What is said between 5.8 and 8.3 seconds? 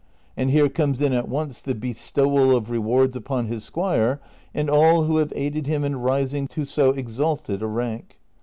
in rising to so exalted a rank.